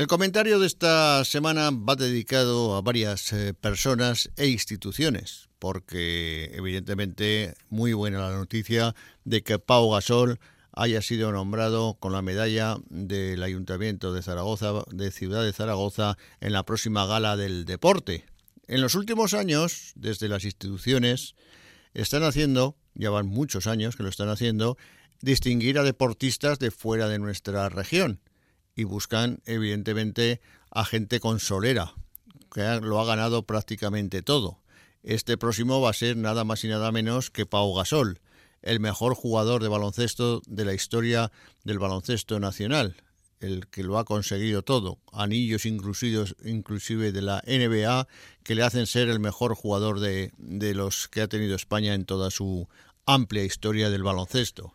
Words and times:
El 0.00 0.06
comentario 0.06 0.58
de 0.58 0.66
esta 0.66 1.22
semana 1.26 1.68
va 1.70 1.94
dedicado 1.94 2.74
a 2.74 2.80
varias 2.80 3.34
eh, 3.34 3.52
personas 3.52 4.30
e 4.36 4.46
instituciones, 4.46 5.50
porque 5.58 6.52
evidentemente 6.54 7.52
muy 7.68 7.92
buena 7.92 8.20
la 8.20 8.34
noticia 8.34 8.94
de 9.24 9.42
que 9.42 9.58
Pau 9.58 9.90
Gasol 9.90 10.40
haya 10.72 11.02
sido 11.02 11.32
nombrado 11.32 11.98
con 12.00 12.14
la 12.14 12.22
medalla 12.22 12.78
del 12.88 13.42
Ayuntamiento 13.42 14.14
de 14.14 14.22
Zaragoza, 14.22 14.72
de 14.90 15.10
Ciudad 15.10 15.44
de 15.44 15.52
Zaragoza, 15.52 16.16
en 16.40 16.54
la 16.54 16.64
próxima 16.64 17.04
gala 17.04 17.36
del 17.36 17.66
deporte. 17.66 18.24
En 18.68 18.80
los 18.80 18.94
últimos 18.94 19.34
años, 19.34 19.92
desde 19.96 20.28
las 20.28 20.46
instituciones, 20.46 21.34
están 21.92 22.22
haciendo, 22.22 22.74
ya 22.94 23.10
van 23.10 23.26
muchos 23.26 23.66
años 23.66 23.96
que 23.96 24.02
lo 24.02 24.08
están 24.08 24.30
haciendo, 24.30 24.78
distinguir 25.20 25.78
a 25.78 25.82
deportistas 25.82 26.58
de 26.58 26.70
fuera 26.70 27.06
de 27.06 27.18
nuestra 27.18 27.68
región 27.68 28.22
y 28.74 28.84
buscan, 28.84 29.40
evidentemente, 29.46 30.40
a 30.70 30.84
gente 30.84 31.20
con 31.20 31.40
solera, 31.40 31.94
que 32.52 32.80
lo 32.80 33.00
ha 33.00 33.04
ganado 33.04 33.44
prácticamente 33.44 34.22
todo. 34.22 34.60
Este 35.02 35.38
próximo 35.38 35.80
va 35.80 35.90
a 35.90 35.94
ser 35.94 36.16
nada 36.16 36.44
más 36.44 36.64
y 36.64 36.68
nada 36.68 36.92
menos 36.92 37.30
que 37.30 37.46
Pau 37.46 37.74
Gasol, 37.74 38.20
el 38.62 38.80
mejor 38.80 39.14
jugador 39.14 39.62
de 39.62 39.68
baloncesto 39.68 40.42
de 40.46 40.64
la 40.64 40.74
historia 40.74 41.32
del 41.64 41.78
baloncesto 41.78 42.38
nacional, 42.38 42.96
el 43.40 43.68
que 43.68 43.82
lo 43.82 43.98
ha 43.98 44.04
conseguido 44.04 44.62
todo, 44.62 44.98
anillos 45.12 45.64
inclusivos, 45.64 46.36
inclusive 46.44 47.12
de 47.12 47.22
la 47.22 47.42
NBA, 47.46 48.06
que 48.42 48.54
le 48.54 48.62
hacen 48.62 48.86
ser 48.86 49.08
el 49.08 49.20
mejor 49.20 49.54
jugador 49.54 49.98
de, 50.00 50.32
de 50.36 50.74
los 50.74 51.08
que 51.08 51.22
ha 51.22 51.28
tenido 51.28 51.56
España 51.56 51.94
en 51.94 52.04
toda 52.04 52.30
su 52.30 52.68
amplia 53.06 53.44
historia 53.44 53.88
del 53.88 54.02
baloncesto. 54.02 54.74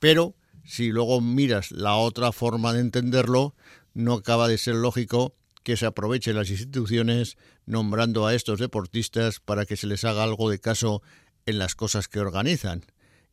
Pero 0.00 0.34
si 0.64 0.90
luego 0.90 1.20
miras 1.20 1.72
la 1.72 1.96
otra 1.96 2.32
forma 2.32 2.72
de 2.72 2.80
entenderlo, 2.80 3.54
no 3.94 4.14
acaba 4.14 4.48
de 4.48 4.58
ser 4.58 4.76
lógico 4.76 5.34
que 5.62 5.76
se 5.76 5.86
aprovechen 5.86 6.36
las 6.36 6.50
instituciones 6.50 7.36
nombrando 7.66 8.26
a 8.26 8.34
estos 8.34 8.58
deportistas 8.58 9.40
para 9.40 9.66
que 9.66 9.76
se 9.76 9.86
les 9.86 10.04
haga 10.04 10.22
algo 10.22 10.50
de 10.50 10.58
caso 10.58 11.02
en 11.46 11.58
las 11.58 11.74
cosas 11.74 12.08
que 12.08 12.20
organizan 12.20 12.84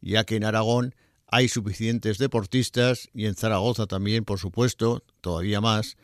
ya 0.01 0.23
que 0.23 0.35
en 0.35 0.43
Aragón 0.43 0.95
hay 1.27 1.49
suficientes 1.49 2.17
deportistas 2.17 3.09
y 3.13 3.25
en 3.25 3.35
Zaragoza 3.35 3.85
también, 3.85 4.23
por 4.23 4.39
supuesto, 4.39 5.03
todavía 5.21 5.59
más, 5.59 5.97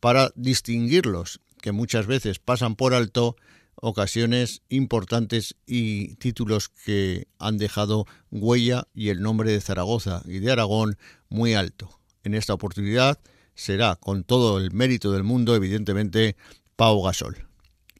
para 0.00 0.30
distinguirlos, 0.36 1.40
que 1.60 1.72
muchas 1.72 2.06
veces 2.06 2.38
pasan 2.38 2.76
por 2.76 2.94
alto 2.94 3.36
ocasiones 3.80 4.62
importantes 4.68 5.56
y 5.66 6.16
títulos 6.16 6.68
que 6.68 7.28
han 7.38 7.58
dejado 7.58 8.06
huella 8.30 8.88
y 8.94 9.10
el 9.10 9.22
nombre 9.22 9.52
de 9.52 9.60
Zaragoza 9.60 10.22
y 10.24 10.38
de 10.38 10.52
Aragón 10.52 10.98
muy 11.28 11.54
alto. 11.54 12.00
En 12.24 12.34
esta 12.34 12.54
oportunidad 12.54 13.20
será, 13.54 13.96
con 13.96 14.24
todo 14.24 14.58
el 14.58 14.72
mérito 14.72 15.12
del 15.12 15.24
mundo, 15.24 15.54
evidentemente, 15.54 16.36
Pau 16.76 17.02
Gasol. 17.02 17.48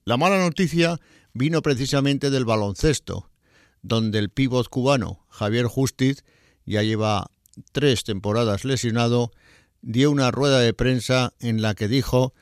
La 0.04 0.16
mala 0.16 0.38
noticia 0.38 1.00
vino 1.32 1.62
precisamente 1.62 2.30
del 2.30 2.44
baloncesto, 2.44 3.30
donde 3.82 4.18
el 4.18 4.30
pívot 4.30 4.68
cubano 4.68 5.24
Javier 5.28 5.66
Justiz 5.66 6.24
ya 6.64 6.82
lleva 6.82 7.30
tres 7.72 8.04
temporadas 8.04 8.64
lesionado, 8.64 9.32
dio 9.82 10.10
una 10.10 10.30
rueda 10.30 10.60
de 10.60 10.74
prensa 10.74 11.34
en 11.40 11.62
la 11.62 11.74
que 11.74 11.88
dijo 11.88 12.34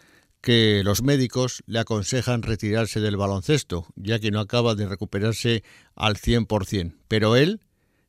que 0.47 0.83
los 0.84 1.02
médicos 1.02 1.64
le 1.66 1.80
aconsejan 1.80 2.42
retirarse 2.42 3.00
del 3.00 3.16
baloncesto, 3.16 3.89
ya 3.97 4.20
que 4.20 4.30
no 4.30 4.39
acaba 4.39 4.77
de 4.77 4.86
recuperarse 4.86 5.64
al 5.97 6.14
100%. 6.14 6.94
Pero 7.08 7.34
él 7.34 7.62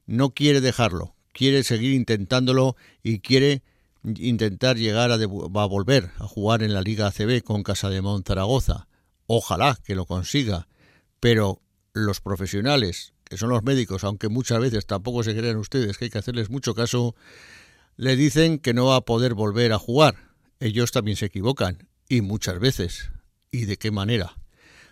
no 0.05 0.35
quiere 0.35 0.61
dejarlo, 0.61 1.15
quiere 1.33 1.63
seguir 1.63 1.93
intentándolo 1.93 2.75
y 3.01 3.21
quiere 3.21 3.63
intentar 4.03 4.77
llegar 4.77 5.09
a, 5.09 5.15
a 5.15 5.65
volver 5.65 6.11
a 6.19 6.27
jugar 6.27 6.61
en 6.61 6.75
la 6.75 6.83
Liga 6.83 7.07
ACB 7.07 7.41
con 7.41 7.63
Casa 7.63 7.89
de 7.89 8.03
Zaragoza. 8.23 8.87
Ojalá 9.25 9.75
que 9.83 9.95
lo 9.95 10.05
consiga, 10.05 10.67
pero 11.19 11.63
los 11.91 12.21
profesionales 12.21 13.13
que 13.23 13.37
son 13.37 13.49
los 13.49 13.63
médicos, 13.63 14.03
aunque 14.03 14.29
muchas 14.29 14.59
veces 14.59 14.85
tampoco 14.85 15.23
se 15.23 15.35
crean 15.35 15.57
ustedes 15.57 15.97
que 15.97 16.05
hay 16.05 16.11
que 16.11 16.19
hacerles 16.19 16.51
mucho 16.51 16.75
caso, 16.75 17.15
le 17.95 18.15
dicen 18.15 18.59
que 18.59 18.75
no 18.75 18.85
va 18.85 18.97
a 18.97 19.01
poder 19.01 19.33
volver 19.33 19.73
a 19.73 19.79
jugar. 19.79 20.35
Ellos 20.59 20.91
también 20.91 21.17
se 21.17 21.25
equivocan, 21.25 21.87
y 22.09 22.21
muchas 22.21 22.59
veces. 22.59 23.11
¿Y 23.51 23.65
de 23.65 23.77
qué 23.77 23.91
manera? 23.91 24.37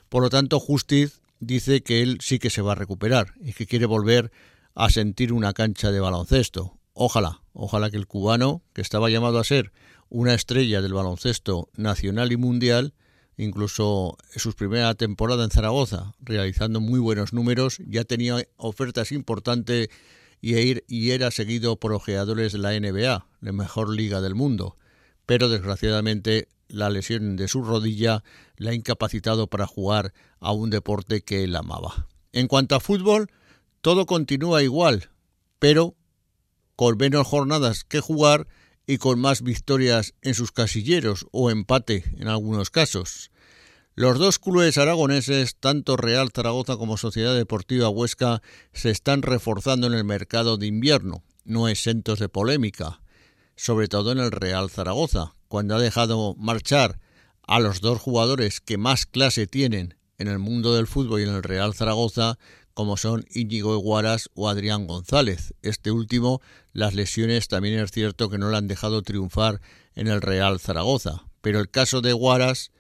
Por 0.10 0.24
lo 0.24 0.30
tanto, 0.30 0.60
Justiz 0.60 1.22
dice 1.40 1.82
que 1.84 2.02
él 2.02 2.20
sí 2.22 2.40
que 2.40 2.50
se 2.50 2.62
va 2.62 2.74
a 2.74 2.76
recuperar 2.76 3.34
y 3.42 3.54
que 3.54 3.66
quiere 3.66 3.86
volver 3.86 4.32
a 4.74 4.90
sentir 4.90 5.34
una 5.34 5.54
cancha 5.54 5.92
de 5.92 6.00
baloncesto. 6.00 6.80
Ojalá, 6.94 7.42
ojalá 7.54 7.90
que 7.90 7.98
el 7.98 8.08
cubano, 8.08 8.64
que 8.74 8.82
estaba 8.82 9.10
llamado 9.10 9.40
a 9.40 9.44
ser 9.44 9.72
una 10.10 10.34
estrella 10.34 10.82
del 10.82 10.94
baloncesto 10.94 11.70
nacional 11.76 12.32
y 12.32 12.38
mundial, 12.38 12.94
incluso 13.38 14.18
en 14.34 14.40
su 14.40 14.54
primera 14.54 14.94
temporada 14.96 15.44
en 15.44 15.50
Zaragoza, 15.50 16.14
realizando 16.20 16.80
muy 16.80 17.00
buenos 17.00 17.34
números, 17.34 17.80
ya 17.86 18.06
tenía 18.06 18.38
ofertas 18.56 19.12
importantes 19.12 19.90
y 20.42 21.10
era 21.12 21.32
seguido 21.32 21.78
por 21.78 21.92
ojeadores 21.92 22.54
de 22.54 22.60
la 22.60 22.80
NBA, 22.80 23.28
la 23.42 23.52
mejor 23.52 23.90
liga 23.90 24.22
del 24.22 24.36
mundo. 24.36 24.78
Pero 25.26 25.50
desgraciadamente 25.50 26.48
la 26.68 26.90
lesión 26.90 27.36
de 27.36 27.48
su 27.48 27.64
rodilla 27.64 28.24
le 28.58 28.72
ha 28.72 28.74
incapacitado 28.74 29.48
para 29.48 29.68
jugar 29.68 30.14
a 30.40 30.52
un 30.52 30.70
deporte 30.70 31.22
que 31.22 31.44
él 31.44 31.56
amaba. 31.56 32.08
En 32.32 32.48
cuanto 32.48 32.76
a 32.76 32.80
fútbol, 32.80 33.32
todo 33.82 34.06
continúa 34.06 34.64
igual, 34.64 35.10
pero 35.60 35.96
con 36.76 36.98
menos 36.98 37.28
jornadas 37.28 37.84
que 37.84 38.00
jugar 38.00 38.48
y 38.88 38.98
con 38.98 39.20
más 39.20 39.42
victorias 39.42 40.14
en 40.22 40.34
sus 40.34 40.52
casilleros 40.52 41.28
o 41.32 41.50
empate 41.50 42.04
en 42.18 42.28
algunos 42.28 42.70
casos. 42.70 43.32
Los 43.98 44.20
dos 44.20 44.40
clubes 44.40 44.78
aragoneses, 44.78 45.56
tanto 45.56 45.96
Real 45.96 46.30
Zaragoza 46.36 46.76
como 46.76 46.98
Sociedad 46.98 47.34
Deportiva 47.34 47.88
Huesca, 47.88 48.42
se 48.74 48.90
están 48.90 49.22
reforzando 49.22 49.88
en 49.88 49.94
el 49.94 50.04
mercado 50.04 50.58
de 50.58 50.68
invierno, 50.68 51.24
no 51.46 51.70
exentos 51.70 52.20
de 52.20 52.28
polémica, 52.28 53.02
sobre 53.56 53.88
todo 53.88 54.12
en 54.12 54.20
el 54.20 54.32
Real 54.32 54.70
Zaragoza, 54.70 55.36
cuando 55.56 55.78
ha 55.78 55.80
dejado 55.80 56.36
marchar 56.38 57.00
a 57.48 57.62
los 57.62 57.80
dos 57.80 58.02
jugadores 58.02 58.60
que 58.60 58.78
más 58.78 59.06
clase 59.06 59.48
tienen 59.48 59.96
en 60.18 60.28
el 60.28 60.38
mundo 60.38 60.76
del 60.76 60.86
fútbol 60.86 61.22
y 61.22 61.24
en 61.24 61.30
el 61.30 61.44
Real 61.44 61.74
Zaragoza, 61.74 62.38
como 62.74 62.98
son 62.98 63.24
Íñigo 63.34 63.74
Eguaras 63.74 64.30
o 64.34 64.50
Adrián 64.50 64.86
González. 64.86 65.54
Este 65.62 65.92
último, 65.92 66.42
las 66.74 66.94
lesiones 66.94 67.48
también 67.48 67.80
es 67.80 67.92
cierto 67.92 68.30
que 68.30 68.38
no 68.38 68.50
le 68.50 68.58
han 68.58 68.68
dejado 68.68 69.02
triunfar 69.02 69.62
en 69.94 70.08
el 70.08 70.22
Real 70.22 70.60
Zaragoza. 70.60 71.24
Pero 71.40 71.62
el 71.62 71.72
caso 71.72 72.02
de 72.02 72.10
Eguaras 72.10 72.72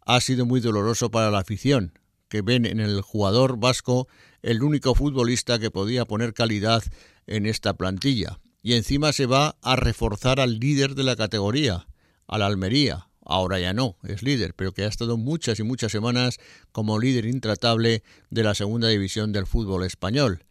ha 0.00 0.18
sido 0.22 0.46
muy 0.46 0.60
doloroso 0.60 1.10
para 1.10 1.30
la 1.30 1.40
afición, 1.40 1.98
que 2.30 2.40
ven 2.40 2.64
en 2.64 2.80
el 2.80 3.02
jugador 3.02 3.58
vasco 3.58 4.08
el 4.40 4.62
único 4.62 4.94
futbolista 4.94 5.58
que 5.58 5.70
podía 5.70 6.06
poner 6.06 6.32
calidad 6.32 6.82
en 7.26 7.44
esta 7.44 7.74
plantilla. 7.74 8.40
Y 8.62 8.72
encima 8.72 9.12
se 9.12 9.26
va 9.26 9.56
a 9.60 9.76
reforzar 9.76 10.40
al 10.40 10.60
líder 10.60 10.94
de 10.94 11.02
la 11.02 11.14
categoría, 11.14 11.88
al 12.26 12.42
Almería, 12.42 13.08
ahora 13.24 13.58
ya 13.58 13.72
no, 13.72 13.96
es 14.02 14.22
líder, 14.22 14.54
pero 14.54 14.72
que 14.72 14.84
ha 14.84 14.88
estado 14.88 15.16
muchas 15.16 15.58
y 15.58 15.62
muchas 15.62 15.92
semanas 15.92 16.38
como 16.72 16.98
líder 16.98 17.26
intratable 17.26 18.02
de 18.30 18.42
la 18.42 18.54
segunda 18.54 18.88
división 18.88 19.32
del 19.32 19.46
fútbol 19.46 19.84
español, 19.84 20.44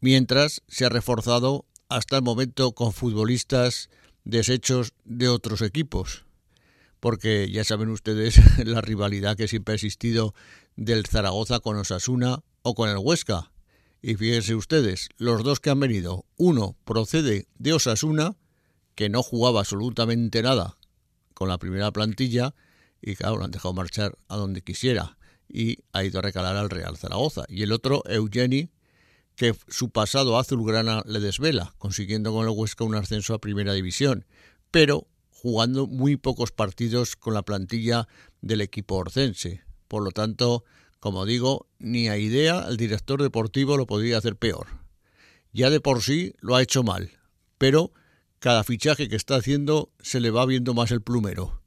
mientras 0.00 0.62
se 0.68 0.84
ha 0.84 0.88
reforzado 0.88 1.66
hasta 1.88 2.16
el 2.16 2.22
momento 2.22 2.72
con 2.72 2.92
futbolistas 2.92 3.90
deshechos 4.24 4.94
de 5.04 5.28
otros 5.28 5.62
equipos, 5.62 6.24
porque 7.00 7.50
ya 7.50 7.64
saben 7.64 7.88
ustedes 7.90 8.40
la 8.64 8.80
rivalidad 8.80 9.36
que 9.36 9.48
siempre 9.48 9.72
ha 9.72 9.76
existido 9.76 10.34
del 10.76 11.06
Zaragoza 11.06 11.60
con 11.60 11.76
Osasuna 11.76 12.42
o 12.62 12.74
con 12.74 12.88
el 12.88 12.98
Huesca. 12.98 13.50
Y 14.00 14.16
fíjense 14.16 14.56
ustedes, 14.56 15.10
los 15.16 15.44
dos 15.44 15.60
que 15.60 15.70
han 15.70 15.78
venido, 15.78 16.24
uno 16.36 16.76
procede 16.84 17.46
de 17.58 17.72
Osasuna, 17.72 18.36
que 18.96 19.08
no 19.08 19.22
jugaba 19.22 19.60
absolutamente 19.60 20.42
nada 20.42 20.76
con 21.34 21.48
la 21.48 21.58
primera 21.58 21.90
plantilla 21.92 22.54
y 23.00 23.16
claro, 23.16 23.36
lo 23.36 23.44
han 23.44 23.50
dejado 23.50 23.74
marchar 23.74 24.16
a 24.28 24.36
donde 24.36 24.62
quisiera 24.62 25.18
y 25.48 25.78
ha 25.92 26.04
ido 26.04 26.20
a 26.20 26.22
recalar 26.22 26.56
al 26.56 26.70
Real 26.70 26.96
Zaragoza. 26.96 27.44
Y 27.48 27.62
el 27.62 27.72
otro, 27.72 28.02
Eugeni, 28.06 28.70
que 29.34 29.54
su 29.68 29.90
pasado 29.90 30.38
azulgrana 30.38 31.02
le 31.06 31.20
desvela, 31.20 31.74
consiguiendo 31.78 32.32
con 32.32 32.46
el 32.46 32.54
Huesca 32.54 32.84
un 32.84 32.94
ascenso 32.94 33.34
a 33.34 33.40
primera 33.40 33.72
división, 33.72 34.24
pero 34.70 35.08
jugando 35.30 35.86
muy 35.86 36.16
pocos 36.16 36.52
partidos 36.52 37.16
con 37.16 37.34
la 37.34 37.42
plantilla 37.42 38.06
del 38.40 38.60
equipo 38.60 38.94
orcense. 38.94 39.62
Por 39.88 40.04
lo 40.04 40.12
tanto, 40.12 40.64
como 41.00 41.26
digo, 41.26 41.66
ni 41.78 42.08
a 42.08 42.16
idea 42.16 42.66
el 42.68 42.76
director 42.76 43.20
deportivo 43.20 43.76
lo 43.76 43.86
podría 43.86 44.18
hacer 44.18 44.36
peor. 44.36 44.68
Ya 45.52 45.68
de 45.68 45.80
por 45.80 46.02
sí 46.02 46.34
lo 46.40 46.54
ha 46.54 46.62
hecho 46.62 46.82
mal, 46.82 47.10
pero 47.58 47.92
cada 48.42 48.64
fichaje 48.64 49.08
que 49.08 49.14
está 49.14 49.36
haciendo 49.36 49.92
se 50.00 50.18
le 50.18 50.32
va 50.32 50.44
viendo 50.46 50.74
más 50.74 50.90
el 50.90 51.00
plumero. 51.00 51.62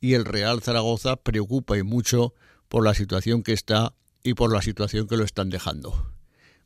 Y 0.00 0.14
el 0.14 0.24
Real 0.24 0.62
Zaragoza 0.62 1.16
preocupa 1.16 1.76
y 1.76 1.82
mucho 1.82 2.32
por 2.68 2.82
la 2.82 2.94
situación 2.94 3.42
que 3.42 3.52
está 3.52 3.94
y 4.22 4.32
por 4.32 4.50
la 4.50 4.62
situación 4.62 5.06
que 5.06 5.18
lo 5.18 5.24
están 5.24 5.50
dejando. 5.50 6.10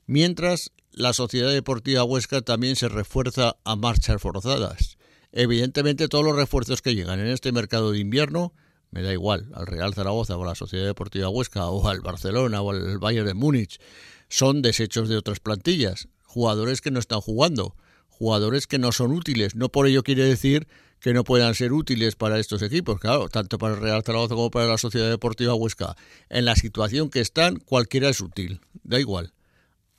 Mientras, 0.07 0.71
la 0.93 1.13
Sociedad 1.13 1.51
Deportiva 1.51 2.05
Huesca 2.05 2.43
también 2.43 2.77
se 2.77 2.89
refuerza 2.89 3.57
a 3.65 3.75
marchas 3.75 4.23
forzadas. 4.23 4.97
Evidentemente 5.33 6.07
todos 6.07 6.25
los 6.25 6.37
refuerzos 6.37 6.81
que 6.81 6.95
llegan 6.95 7.19
en 7.19 7.27
este 7.27 7.51
mercado 7.51 7.91
de 7.91 7.99
invierno, 7.99 8.55
me 8.93 9.03
da 9.03 9.13
igual, 9.13 9.51
al 9.55 9.67
Real 9.67 9.93
Zaragoza 9.93 10.37
o 10.37 10.45
a 10.45 10.47
la 10.47 10.55
Sociedad 10.55 10.87
Deportiva 10.87 11.29
Huesca 11.29 11.67
o 11.67 11.89
al 11.89 12.01
Barcelona 12.01 12.63
o 12.63 12.71
al 12.71 12.99
Bayern 13.01 13.27
de 13.27 13.35
Múnich, 13.35 13.81
son 14.29 14.63
desechos 14.63 15.09
de 15.09 15.17
otras 15.17 15.41
plantillas, 15.41 16.07
jugadores 16.23 16.81
que 16.81 16.93
no 16.93 17.01
están 17.01 17.21
jugando, 17.21 17.75
jugadores 18.13 18.67
que 18.67 18.79
no 18.79 18.93
son 18.93 19.13
útiles. 19.13 19.55
No 19.57 19.69
por 19.71 19.87
ello 19.87 20.03
quiere 20.03 20.25
decir 20.25 20.69
que 21.01 21.13
no 21.13 21.25
puedan 21.25 21.55
ser 21.57 21.73
útiles 21.73 22.15
para 22.15 22.39
estos 22.39 22.63
equipos, 22.63 23.01
claro, 23.01 23.29
tanto 23.29 23.59
para 23.59 23.75
el 23.75 23.81
Real 23.81 24.05
Zaragoza 24.05 24.37
como 24.37 24.51
para 24.53 24.69
la 24.69 24.79
Sociedad 24.79 25.11
Deportiva 25.11 25.55
Huesca. 25.55 25.97
En 26.29 26.45
la 26.45 26.55
situación 26.55 27.11
que 27.11 27.21
están, 27.21 27.57
cualquiera 27.57 28.09
es 28.09 28.21
útil, 28.21 28.61
da 28.85 29.01
igual, 29.01 29.33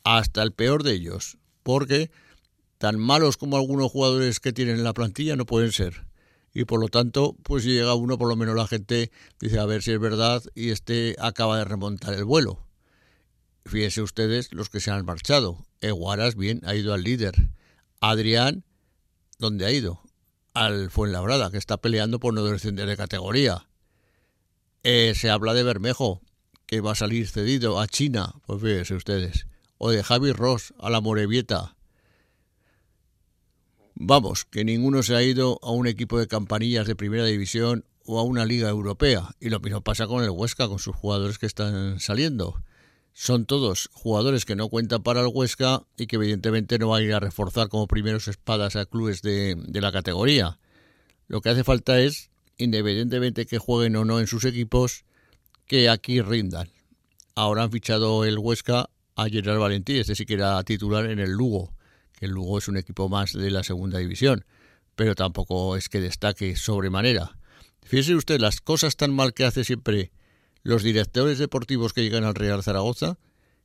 hasta 0.05 0.41
el 0.41 0.53
peor 0.53 0.83
de 0.83 0.93
ellos, 0.93 1.37
porque 1.61 2.09
tan 2.77 2.97
malos 2.97 3.35
como 3.35 3.57
algunos 3.57 3.91
jugadores 3.91 4.39
que 4.39 4.53
tienen 4.53 4.77
en 4.77 4.83
la 4.85 4.93
plantilla 4.93 5.35
no 5.35 5.45
pueden 5.45 5.73
ser. 5.73 6.05
Y 6.53 6.65
por 6.65 6.79
lo 6.79 6.87
tanto, 6.87 7.35
pues 7.43 7.65
llega 7.65 7.95
uno, 7.95 8.17
por 8.17 8.29
lo 8.29 8.35
menos 8.35 8.55
la 8.55 8.67
gente 8.67 9.11
dice 9.39 9.59
a 9.59 9.65
ver 9.65 9.81
si 9.81 9.91
es 9.91 9.99
verdad 9.99 10.41
y 10.55 10.69
este 10.69 11.15
acaba 11.19 11.57
de 11.57 11.65
remontar 11.65 12.13
el 12.13 12.25
vuelo. 12.25 12.59
Fíjense 13.65 14.01
ustedes 14.01 14.53
los 14.53 14.69
que 14.69 14.79
se 14.79 14.91
han 14.91 15.05
marchado. 15.05 15.65
Eguaras, 15.81 16.35
bien, 16.35 16.61
ha 16.63 16.75
ido 16.75 16.93
al 16.93 17.03
líder. 17.03 17.33
Adrián, 18.05 18.65
¿dónde 19.39 19.65
ha 19.65 19.71
ido? 19.71 20.01
al 20.53 20.91
Fuenlabrada, 20.91 21.49
que 21.51 21.57
está 21.57 21.77
peleando 21.77 22.19
por 22.19 22.33
no 22.33 22.43
descender 22.43 22.85
de 22.85 22.97
categoría. 22.97 23.69
Eh, 24.83 25.13
se 25.15 25.29
habla 25.29 25.53
de 25.53 25.63
Bermejo, 25.63 26.21
que 26.65 26.81
va 26.81 26.91
a 26.91 26.95
salir 26.95 27.29
cedido 27.29 27.79
a 27.79 27.87
China, 27.87 28.33
pues 28.45 28.61
fíjense 28.61 28.95
ustedes. 28.95 29.47
O 29.77 29.89
de 29.89 30.03
Javi 30.03 30.33
Ross 30.33 30.73
a 30.79 30.89
la 30.89 30.99
Morevieta. 30.99 31.77
Vamos, 33.95 34.43
que 34.43 34.65
ninguno 34.65 35.01
se 35.01 35.15
ha 35.15 35.23
ido 35.23 35.57
a 35.63 35.71
un 35.71 35.87
equipo 35.87 36.19
de 36.19 36.27
campanillas 36.27 36.85
de 36.85 36.97
primera 36.97 37.23
división 37.23 37.85
o 38.03 38.19
a 38.19 38.23
una 38.23 38.45
liga 38.45 38.67
europea. 38.67 39.33
Y 39.39 39.49
lo 39.49 39.61
mismo 39.61 39.79
pasa 39.79 40.07
con 40.07 40.25
el 40.25 40.29
Huesca, 40.29 40.67
con 40.67 40.79
sus 40.79 40.93
jugadores 40.93 41.39
que 41.39 41.45
están 41.45 42.01
saliendo 42.01 42.61
son 43.13 43.45
todos 43.45 43.89
jugadores 43.93 44.43
que 44.43 44.55
no 44.55 44.69
cuentan 44.69 45.03
para 45.03 45.21
el 45.21 45.29
Huesca 45.31 45.83
y 45.97 46.07
que 46.07 46.15
evidentemente 46.15 46.79
no 46.79 46.89
van 46.89 47.01
a 47.01 47.05
ir 47.05 47.13
a 47.13 47.19
reforzar 47.19 47.69
como 47.69 47.87
primeros 47.87 48.27
espadas 48.27 48.75
a 48.75 48.85
clubes 48.85 49.21
de, 49.21 49.55
la 49.73 49.91
categoría. 49.91 50.59
Lo 51.27 51.41
que 51.41 51.49
hace 51.49 51.63
falta 51.63 51.99
es, 51.99 52.31
independientemente 52.57 53.45
que 53.45 53.59
jueguen 53.59 53.95
o 53.95 54.05
no 54.05 54.19
en 54.19 54.27
sus 54.27 54.45
equipos, 54.45 55.05
que 55.67 55.89
aquí 55.89 56.21
rindan. 56.21 56.69
Ahora 57.35 57.63
han 57.63 57.71
fichado 57.71 58.25
el 58.25 58.39
Huesca 58.39 58.89
a 59.15 59.29
Gerard 59.29 59.59
Valentín, 59.59 59.97
este 59.97 60.15
sí 60.15 60.25
que 60.25 60.33
era 60.33 60.61
titular 60.63 61.05
en 61.05 61.19
el 61.19 61.31
Lugo, 61.31 61.73
que 62.13 62.25
el 62.25 62.31
Lugo 62.31 62.57
es 62.57 62.67
un 62.67 62.77
equipo 62.77 63.09
más 63.09 63.33
de 63.33 63.51
la 63.51 63.63
segunda 63.63 63.99
división, 63.99 64.43
pero 64.95 65.13
tampoco 65.13 65.77
es 65.77 65.87
que 65.87 65.99
destaque 65.99 66.55
sobremanera. 66.55 67.37
Fíjese 67.83 68.15
usted 68.15 68.39
las 68.39 68.59
cosas 68.59 68.95
tan 68.95 69.13
mal 69.13 69.33
que 69.33 69.45
hace 69.45 69.63
siempre 69.63 70.11
los 70.63 70.81
directores 70.81 71.37
deportivos 71.37 71.93
que 71.93 72.01
llegan 72.01 72.23
al 72.23 72.35
Real 72.35 72.63
Zaragoza, 72.63 73.17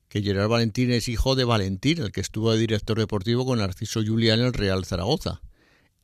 que 0.09 0.23
Gerard 0.23 0.49
Valentín 0.49 0.91
es 0.91 1.09
hijo 1.09 1.37
de 1.37 1.45
Valentín, 1.45 2.03
el 2.03 2.13
que 2.13 2.21
estuvo 2.21 2.53
de 2.53 2.59
director 2.59 2.99
deportivo 2.99 3.47
con 3.47 3.59
Narciso 3.59 4.03
Julián 4.05 4.41
en 4.41 4.47
el 4.47 4.53
Real 4.53 4.85
Zaragoza. 4.85 5.41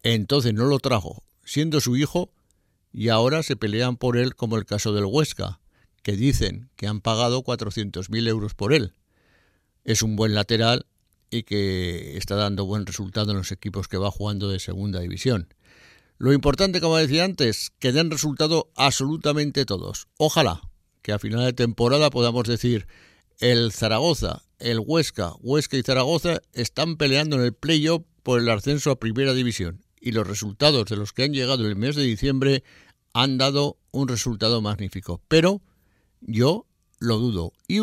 Entonces 0.02 0.55
no 0.55 0.67
lo 0.67 0.79
trajo, 0.79 1.25
siendo 1.44 1.81
su 1.81 1.96
hijo, 1.96 2.31
y 2.93 3.08
ahora 3.08 3.43
se 3.43 3.56
pelean 3.56 3.96
por 3.96 4.17
él 4.17 4.37
como 4.37 4.56
el 4.56 4.67
caso 4.67 4.93
del 4.93 5.06
Huesca, 5.06 5.61
que 6.02 6.12
dicen 6.12 6.70
que 6.76 6.87
han 6.87 7.00
pagado 7.00 7.43
400.000 7.43 8.29
euros 8.29 8.55
por 8.55 8.73
él. 8.73 8.94
Es 9.85 10.02
un 10.02 10.14
buen 10.17 10.35
lateral 10.35 10.87
y 11.31 11.43
que 11.43 12.17
está 12.17 12.37
dando 12.37 12.67
buen 12.67 12.87
resultado 12.87 13.32
en 13.32 13.38
los 13.38 13.50
equipos 13.50 13.88
que 13.88 13.96
va 13.96 14.11
jugando 14.11 14.49
de 14.49 14.61
segunda 14.61 15.00
división. 15.00 15.49
Lo 16.19 16.32
importante, 16.32 16.81
como 16.81 16.99
decía 16.99 17.25
antes, 17.25 17.73
que 17.81 17.91
den 17.91 18.11
resultado 18.11 18.70
absolutamente 18.76 19.64
todos. 19.64 20.06
Ojalá, 20.19 20.61
que 21.05 21.12
a 21.12 21.19
final 21.19 21.45
de 21.45 21.53
temporada 21.53 22.09
podamos 22.09 22.49
decir 22.49 22.87
el 23.39 23.73
Zaragoza, 23.73 24.43
el 24.59 24.81
Huesca, 24.81 25.35
Huesca 25.41 25.77
y 25.77 25.83
Zaragoza 25.83 26.41
están 26.55 26.97
peleando 26.97 27.37
en 27.37 27.43
el 27.43 27.53
playoff 27.53 28.03
por 28.23 28.41
el 28.41 28.49
ascenso 28.49 28.91
a 28.91 28.99
Primera 28.99 29.35
División 29.35 29.85
y 30.01 30.12
los 30.12 30.27
resultados 30.27 30.87
de 30.87 30.97
los 30.97 31.12
que 31.12 31.25
han 31.25 31.35
llegado 31.35 31.65
en 31.65 31.71
el 31.71 31.77
mes 31.77 31.95
de 31.95 32.05
diciembre 32.05 32.65
han 33.12 33.37
dado 33.37 33.77
un 33.91 34.09
resultado 34.09 34.62
magnífico. 34.62 35.21
Pero 35.29 35.61
yo 36.23 36.67
lo 37.01 37.19
dudo. 37.19 37.53
¿Y 37.69 37.81
usted? 37.81 37.83